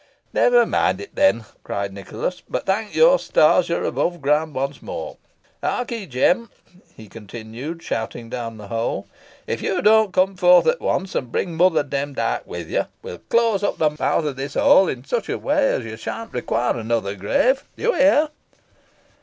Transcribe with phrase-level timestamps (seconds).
[0.33, 4.81] "Never mind it, then," cried Nicholas; "but thank your stars you are above ground once
[4.81, 5.17] more.
[5.63, 6.49] Hark'ee, Jem!"
[6.97, 9.05] he continued, shouting down the hole;
[9.45, 13.61] "If you don't come forth at once, and bring Mother Demdike with you, we'll close
[13.61, 17.13] up the mouth of this hole in such a way that you sha'n't require another
[17.15, 17.63] grave.
[17.77, 18.29] D'ye hear?"